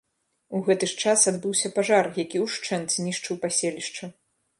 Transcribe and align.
У 0.59 0.59
гэты 0.67 0.85
ж 0.91 0.95
час 1.01 1.25
адбыўся 1.31 1.71
пажар, 1.75 2.09
які 2.23 2.41
ўшчэнт 2.45 2.87
знішчыў 2.97 3.39
паселішча. 3.45 4.11